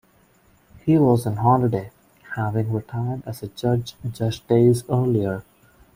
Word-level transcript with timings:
He 0.79 0.97
was 0.97 1.27
on 1.27 1.35
holiday, 1.35 1.91
having 2.35 2.73
retired 2.73 3.21
as 3.27 3.43
a 3.43 3.49
judge 3.49 3.93
just 4.11 4.47
days 4.47 4.83
earlier. 4.89 5.43